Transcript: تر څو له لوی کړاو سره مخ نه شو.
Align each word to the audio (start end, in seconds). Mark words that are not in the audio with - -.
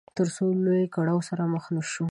تر 0.17 0.27
څو 0.35 0.43
له 0.53 0.59
لوی 0.65 0.83
کړاو 0.95 1.19
سره 1.29 1.43
مخ 1.53 1.65
نه 1.75 1.83
شو. 1.91 2.05